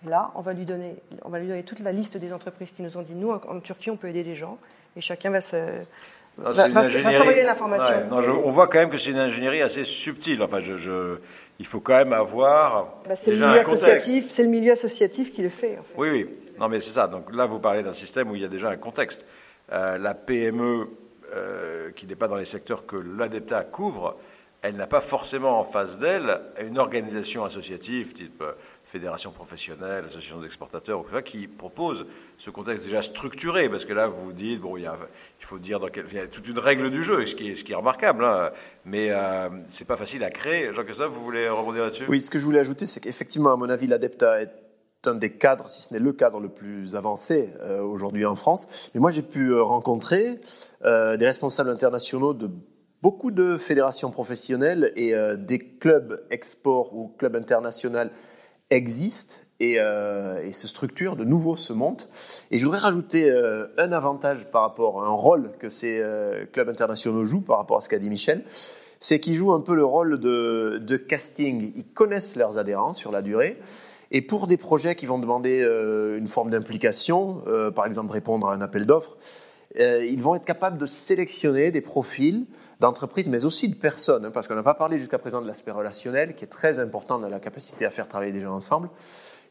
[0.07, 2.83] Là, on va, lui donner, on va lui donner toute la liste des entreprises qui
[2.83, 4.59] nous ont dit nous, en, Turquie, on peut aider les gens.
[4.97, 5.57] Et chacun va se.
[6.37, 7.97] va, s'envoyer l'information.
[8.11, 10.43] on voit quand même que c'est une ingénierie assez subtile.
[10.43, 11.19] Enfin, je,
[11.59, 12.89] il faut quand même avoir.
[13.09, 15.79] Bah, c'est, le milieu associatif, c'est le milieu associatif qui le fait.
[15.97, 16.31] Oui, oui.
[16.59, 17.07] Non, mais c'est ça.
[17.07, 19.25] Donc là, vous parlez d'un système où il y a déjà un contexte.
[19.73, 20.89] Euh, la PME,
[21.35, 24.17] euh, qui n'est pas dans les secteurs que l'ADEPTA couvre,
[24.63, 28.43] elle n'a pas forcément en face d'elle une organisation associative type
[28.95, 32.07] euh, fédération professionnelle, association d'exportateurs, qui propose
[32.39, 34.89] ce contexte déjà structuré, parce que là, vous dites, bon, il,
[35.41, 37.55] faut dire dans quel, il y a toute une règle du jeu, ce qui est,
[37.55, 38.51] ce qui est remarquable, hein,
[38.85, 40.73] mais euh, c'est pas facile à créer.
[40.73, 42.05] Jean-Christophe, vous voulez rebondir là-dessus?
[42.09, 44.65] Oui, ce que je voulais ajouter, c'est qu'effectivement, à mon avis, l'ADEPTA est
[45.07, 48.67] un des cadres, si ce n'est le cadre le plus avancé euh, aujourd'hui en France.
[48.95, 50.41] Mais moi, j'ai pu euh, rencontrer
[50.85, 52.51] euh, des responsables internationaux de
[53.03, 58.09] beaucoup de fédérations professionnelles et des clubs export ou clubs internationaux
[58.71, 62.09] existe euh, et, se structure, de nouveau se monte.
[62.51, 66.45] Et je voudrais rajouter euh, un avantage par rapport à un rôle que ces euh,
[66.53, 68.45] clubs internationaux jouent par rapport à ce qu'a dit Michel,
[69.01, 71.73] c'est qu'ils jouent un peu le rôle de, de, casting.
[71.77, 73.59] Ils connaissent leurs adhérents sur la durée.
[74.11, 75.61] Et pour des projets qui vont demander
[76.19, 77.43] une forme d'implication,
[77.75, 79.17] par exemple répondre à un appel d'offres,
[79.77, 82.47] ils vont être capables de sélectionner des profils
[82.85, 85.71] d'entreprises, mais aussi de personnes, hein, parce qu'on n'a pas parlé jusqu'à présent de l'aspect
[85.71, 88.91] relationnel, qui est très important dans la capacité à faire travailler des gens ensemble.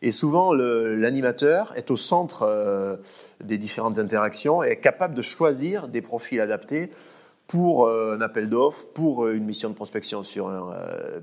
[0.02, 2.98] Et souvent, l'animateur est au centre euh,
[3.44, 6.92] des différentes interactions et est capable de choisir des profils adaptés
[7.48, 10.76] pour euh, un appel d'offres, pour euh, une mission de prospection sur un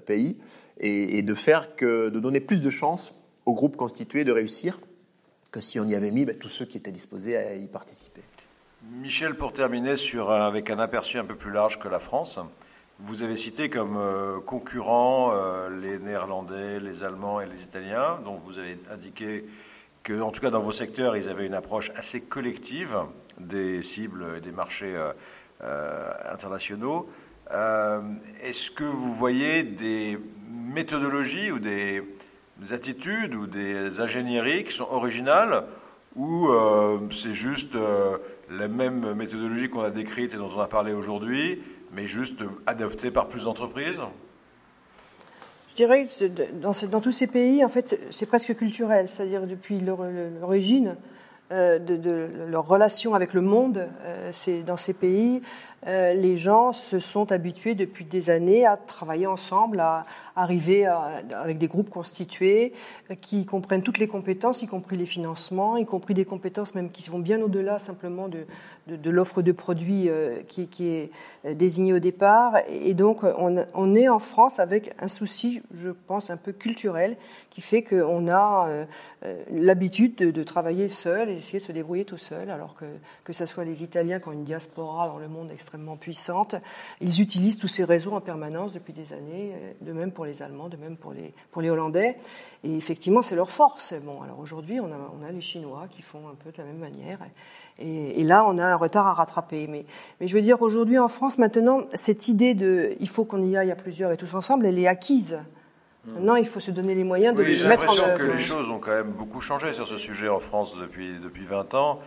[0.06, 0.36] pays,
[0.78, 4.80] et, de faire que, de donner plus de chances au groupe constitué de réussir
[5.52, 8.22] que si on y avait mis ben, tous ceux qui étaient disposés à y participer.
[8.82, 12.38] Michel, pour terminer sur, avec un aperçu un peu plus large que la France,
[12.98, 13.98] vous avez cité comme
[14.46, 15.34] concurrents
[15.68, 19.44] les Néerlandais, les Allemands et les Italiens, dont vous avez indiqué
[20.02, 22.96] que, en tout cas dans vos secteurs, ils avaient une approche assez collective
[23.38, 24.96] des cibles et des marchés
[26.30, 27.10] internationaux.
[28.42, 32.02] Est-ce que vous voyez des méthodologies ou des,
[32.70, 35.64] attitudes ou des ingénieries qui sont originales
[36.16, 38.18] ou euh, c'est juste euh,
[38.50, 43.10] la même méthodologie qu'on a décrite et dont on a parlé aujourd'hui, mais juste adoptée
[43.10, 44.00] par plus d'entreprises
[45.70, 50.96] Je dirais que dans, tous ces pays, en fait, c'est presque culturel, c'est-à-dire depuis l'origine
[51.52, 53.88] euh, de, de, leur relation avec le monde,
[54.30, 55.42] c'est dans ces pays,
[55.86, 60.04] les gens se sont habitués depuis des années à travailler ensemble, à,
[60.40, 62.72] arriver avec des groupes constitués
[63.10, 66.90] euh, qui comprennent toutes les compétences, y compris les financements, y compris des compétences même
[66.90, 68.46] qui vont bien au-delà simplement de,
[69.10, 71.10] l'offre de produits euh, qui, est
[71.44, 72.54] euh, désignée au départ.
[72.68, 77.16] Et donc, on, est en France avec un souci, je pense, un peu culturel
[77.50, 78.68] qui fait qu'on a
[79.50, 82.84] l'habitude de, de, travailler seul et essayer de se débrouiller tout seul, alors que
[83.24, 86.56] que ce soit les Italiens qui ont une diaspora dans le monde extrêmement puissante,
[87.00, 90.68] ils utilisent tous ces réseaux en permanence depuis des années, de même pour les Allemands,
[90.68, 92.16] de même pour les, pour les Hollandais.
[92.64, 93.94] Et effectivement, c'est leur force.
[94.04, 96.64] Bon, alors aujourd'hui, on a, on a les Chinois qui font un peu de la
[96.64, 97.18] même manière.
[97.78, 99.66] Et, là, on a un retard à rattraper.
[99.66, 99.86] Mais,
[100.20, 103.56] mais je veux dire, aujourd'hui, en France, maintenant, cette idée de il faut qu'on y
[103.56, 105.40] aille à plusieurs et tous ensemble, elle est acquise.
[106.04, 106.14] Hmm.
[106.14, 108.18] Maintenant, il faut se donner les moyens de les mettre en œuvre.
[108.18, 111.46] que les choses ont quand même beaucoup changé sur ce sujet en France depuis, depuis
[111.46, 112.00] 20 ans.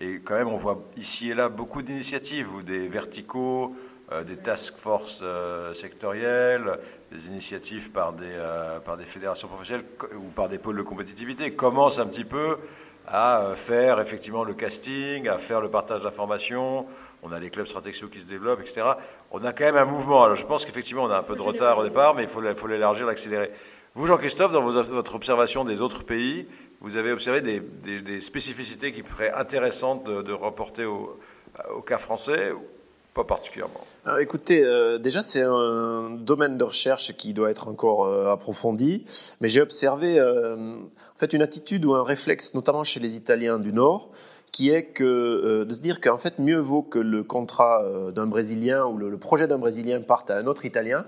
[0.00, 3.74] Et quand même, on voit ici et là beaucoup d'initiatives ou des verticaux,
[4.12, 6.78] euh, des task forces euh, sectorielles,
[7.12, 9.84] des initiatives par des, euh, par des fédérations professionnelles
[10.16, 12.58] ou par des pôles de compétitivité commencent un petit peu
[13.06, 16.86] à faire effectivement le casting, à faire le partage d'informations.
[17.22, 18.82] On a les clubs stratégiques qui se développent, etc.
[19.32, 20.24] On a quand même un mouvement.
[20.24, 22.42] Alors je pense qu'effectivement on a un peu de retard au départ, mais il faut,
[22.54, 23.50] faut l'élargir, l'accélérer.
[23.94, 26.46] Vous, Jean-Christophe, dans votre observation des autres pays,
[26.80, 31.18] vous avez observé des, spécificités qui seraient intéressantes de, reporter au,
[31.86, 32.52] cas français
[33.14, 33.80] pas particulièrement?
[34.20, 39.04] Écoutez, euh, déjà c'est un domaine de recherche qui doit être encore euh, approfondi,
[39.40, 43.58] mais j'ai observé euh, en fait une attitude ou un réflexe, notamment chez les Italiens
[43.58, 44.10] du Nord,
[44.52, 48.96] qui est de se dire qu'en fait mieux vaut que le contrat d'un Brésilien ou
[48.96, 51.04] le, projet d'un Brésilien parte à un autre Italien,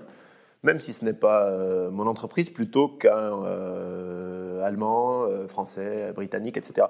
[0.63, 1.49] même si ce n'est pas
[1.89, 3.43] mon entreprise, plutôt qu'un
[4.63, 6.87] Allemand, Français, Britannique, etc.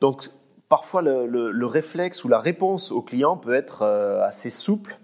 [0.00, 0.30] Donc
[0.72, 4.96] parfois le, réflexe ou la réponse au client peut être euh, assez souple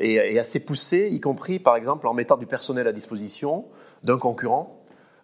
[0.00, 3.66] et, assez poussé, y compris par exemple en mettant du personnel à disposition
[4.02, 4.80] d'un concurrent.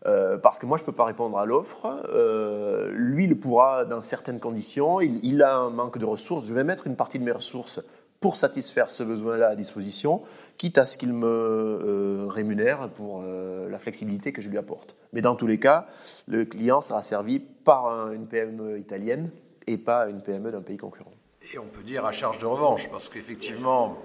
[0.07, 2.01] Euh, parce que moi, je ne peux pas répondre à l'offre.
[2.11, 5.01] Euh, lui, il pourra dans certaines conditions.
[5.01, 6.47] Il, a un manque de ressources.
[6.47, 7.81] Je vais mettre une partie de mes ressources
[8.21, 10.23] pour satisfaire ce besoin-là à disposition,
[10.59, 14.97] quitte à ce qu'il me rémunère pour la flexibilité que je lui apporte.
[15.13, 15.87] Mais dans tous les cas,
[16.27, 19.31] le client sera servi par une PME italienne
[19.67, 21.13] et pas une PME d'un pays concurrent.
[21.55, 23.97] Et on peut dire à charge de revanche, parce qu'effectivement,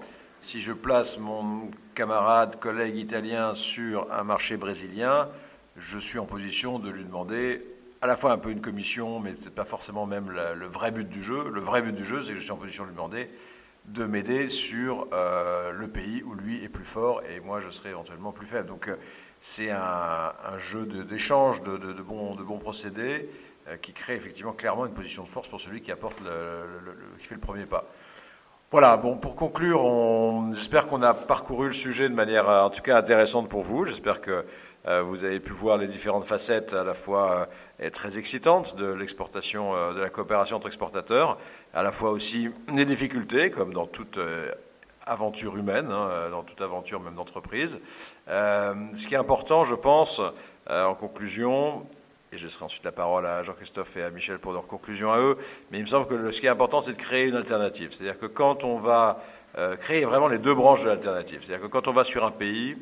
[0.44, 5.30] si je place mon camarade, collègue italien sur un marché brésilien,
[5.76, 7.66] je suis en position de lui demander
[8.02, 11.10] à la fois un peu une commission, mais peut-être pas forcément même le vrai but
[11.10, 11.50] du jeu.
[11.50, 13.30] Le vrai but du jeu, c'est que je suis en position de lui demander
[13.86, 17.89] de m'aider sur euh, le pays où lui est plus fort et moi je serai
[17.89, 18.67] éventuellement plus faible.
[18.67, 18.96] Donc euh,
[19.41, 23.30] c'est un, jeu d'échange de, bons, de bons procédés
[23.67, 26.17] euh, qui crée effectivement clairement une position de force pour celui qui apporte
[27.19, 27.86] qui fait le premier pas.
[28.72, 29.84] Voilà, bon, pour conclure,
[30.54, 33.86] j'espère qu'on a parcouru le sujet de manière en tout cas intéressante pour vous.
[33.86, 34.46] J'espère que
[35.04, 37.50] vous avez pu voir les différentes facettes à la fois
[37.84, 41.38] euh, très excitantes de l'exportation, de la coopération entre exportateurs,
[41.74, 44.19] à la fois aussi des difficultés, comme dans toute
[45.06, 47.78] aventure humaine, hein, dans toute aventure même d'entreprise.
[48.28, 50.22] ce qui est important, je pense,
[50.69, 51.86] en conclusion,
[52.34, 55.19] et je laisserai ensuite la parole à Jean-Christophe et à Michel pour leur conclusion à
[55.19, 55.38] eux,
[55.69, 57.91] mais il me semble que ce qui est important, c'est de créer une alternative.
[57.91, 59.24] C'est-à-dire que quand on va
[59.58, 62.32] euh, créer vraiment les deux branches de l'alternative, c'est-à-dire que quand on va sur un
[62.32, 62.76] pays,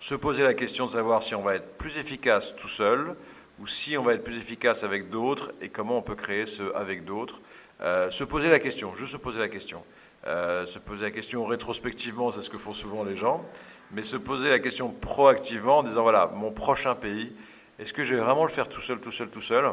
[0.00, 3.16] se poser la question de savoir si on va être plus efficace tout seul
[3.60, 6.74] ou si on va être plus efficace avec d'autres et comment on peut créer ce
[6.74, 7.40] avec d'autres.
[7.80, 9.82] Euh, se poser la question, juste se poser la question.
[10.26, 13.44] Euh, se poser la question rétrospectivement, c'est ce que font souvent les gens,
[13.92, 17.32] mais se poser la question proactivement en disant voilà, mon prochain pays,
[17.78, 19.72] est-ce que je vais vraiment le faire tout seul, tout seul, tout seul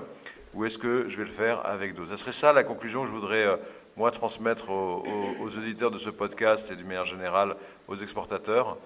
[0.53, 2.11] Ou est-ce que je vais le faire avec d'autres?
[2.11, 3.55] Ce serait ça la conclusion que je voudrais, euh,
[3.95, 5.03] moi, transmettre aux,
[5.57, 7.55] auditeurs de ce podcast et du manière générale
[7.87, 8.77] aux exportateurs.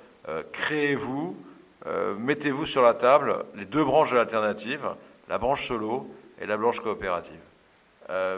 [0.51, 1.37] Créez-vous,
[1.87, 4.87] euh, mettez-vous sur la table les deux branches de l'alternative,
[5.29, 6.07] la branche solo
[6.39, 7.39] et la branche coopérative.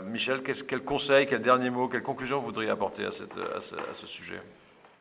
[0.08, 4.42] Michel, quel, quel, conseil, quel dernier mot, quelle conclusion vous voudriez apporter à, ce, sujet?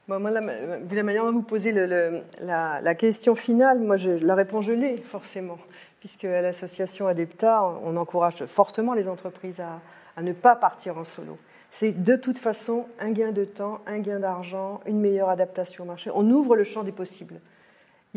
[0.09, 4.67] Moi, la, vu la manière dont vous posez la, question finale, moi, je, la réponse,
[4.67, 5.57] je l'ai forcément,
[6.01, 11.39] puisque à l'association Adepta, on, encourage fortement les entreprises à ne pas partir en solo.
[11.71, 15.87] C'est de toute façon un gain de temps, un gain d'argent, une meilleure adaptation au
[15.87, 16.11] marché.
[16.15, 17.41] On ouvre le champ des possibles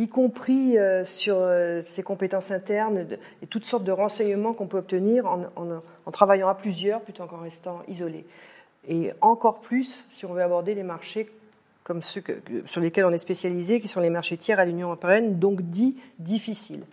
[0.02, 3.06] y compris euh, sur euh, ses compétences internes
[3.42, 7.82] et toutes sortes de renseignements qu'on peut obtenir en, travaillant à plusieurs plutôt qu'en restant
[7.88, 8.26] isolé.
[8.88, 11.30] Et encore plus si on veut aborder les marchés
[11.84, 12.24] comme ceux
[12.66, 15.98] sur lesquels on est spécialisé, qui sont les marchés tiers à l'Union européenne, donc dits
[16.20, 16.84] difficiles.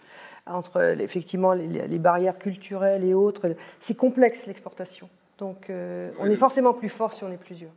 [0.47, 5.09] Entre effectivement les, barrières culturelles et autres, c'est complexe l'exportation.
[5.38, 7.71] Donc euh, on est forcément plus fort si on est plusieurs.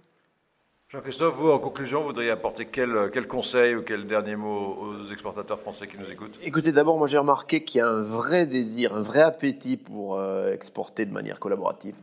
[0.92, 5.58] Jean-Christophe, vous, en conclusion, voudriez apporter quel, quel, conseil ou quel dernier mot aux exportateurs
[5.58, 6.38] français qui nous écoutent?
[6.44, 10.20] Écoutez, d'abord, moi j'ai remarqué qu'il y a un vrai désir, un vrai appétit pour
[10.20, 11.96] euh, exporter de manière collaborative.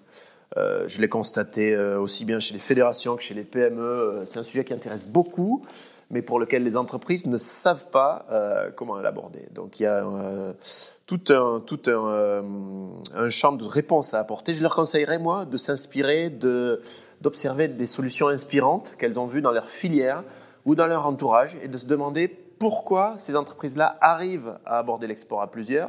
[0.57, 4.23] Euh, je l'ai constaté euh, aussi bien chez les fédérations que chez les PME.
[4.25, 5.67] C'est un sujet qui intéresse beaucoup,
[6.11, 8.25] mais pour lequel les entreprises ne savent pas
[8.75, 9.49] comment l'aborder.
[9.53, 10.03] Donc il y a
[11.09, 12.43] tout un, tout un,
[13.17, 14.53] un, champ de réponses à apporter.
[14.53, 16.83] Je leur conseillerais, moi, de s'inspirer de
[17.23, 20.23] d'observer des solutions inspirantes qu'elles ont vues dans leur filière
[20.67, 25.41] ou dans leur entourage et de se demander pourquoi ces entreprises-là arrivent à aborder l'export
[25.41, 25.89] à plusieurs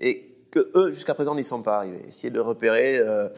[0.00, 2.04] et que eux, jusqu'à présent, n'y sont pas arrivés.
[2.08, 3.28] Essayer de repérer euh,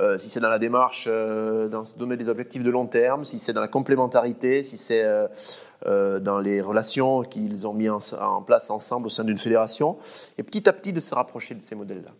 [0.00, 3.38] euh, si c'est dans la démarche, euh, dans donner des objectifs de long terme, si
[3.38, 5.04] c'est dans la complémentarité, si c'est
[5.84, 9.98] dans les relations qu'ils ont mis en, en place ensemble au sein d'une fédération,
[10.36, 12.10] et petit à petit de se rapprocher de ces modèles-là.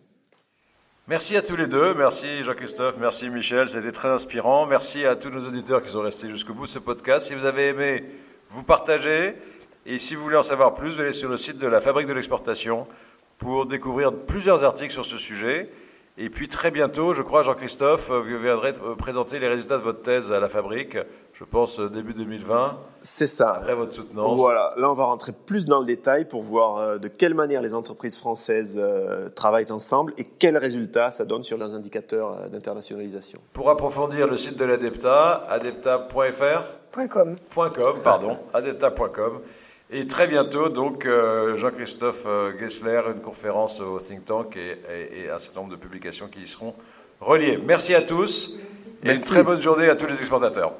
[1.09, 1.95] Merci à tous les deux.
[1.95, 2.97] Merci Jean-Christophe.
[2.99, 3.67] Merci Michel.
[3.67, 4.67] C'était très inspirant.
[4.67, 7.25] Merci à tous nos auditeurs qui sont restés jusqu'au bout de ce podcast.
[7.25, 8.03] Si vous avez aimé,
[8.49, 9.33] vous partagez.
[9.87, 12.05] Et si vous voulez en savoir plus, vous allez sur le site de la Fabrique
[12.05, 12.85] de l'Exportation
[13.39, 15.71] pour découvrir plusieurs articles sur ce sujet.
[16.21, 20.31] Et puis très bientôt, je crois, Jean-Christophe, vous viendrez présenter les résultats de votre thèse
[20.31, 20.97] à la Fabrique
[21.39, 22.77] je pense, euh, début 2020.
[23.01, 23.51] C'est ça.
[23.51, 24.37] Après votre soutenance.
[24.37, 27.61] Voilà, là on va rentrer plus dans le détail pour voir euh, de quelle manière
[27.61, 33.39] les entreprises françaises euh, travaillent ensemble et quels résultats ça donne sur leurs indicateurs d'internationalisation.
[33.53, 37.35] Pour approfondir le site de l'ADEPTA, adepta.fr .com.
[37.55, 39.39] .com, pardon, adepta.com.
[39.91, 41.07] Et très bientôt, donc,
[41.55, 42.27] Jean-Christophe
[42.59, 44.77] Gessler, une conférence au think tank et,
[45.23, 46.75] et, un certain nombre de publications qui y seront
[47.19, 47.57] reliées.
[47.57, 48.59] Merci à tous
[49.03, 50.73] et une très bonne journée à tous les exportateurs.